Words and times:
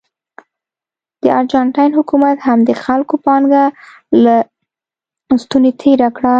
د 1.21 1.25
ارجنټاین 1.39 1.91
حکومت 1.99 2.37
هم 2.47 2.59
د 2.69 2.71
خلکو 2.83 3.15
پانګه 3.25 3.63
له 4.23 4.35
ستونې 5.43 5.71
تېره 5.81 6.09
کړه. 6.15 6.29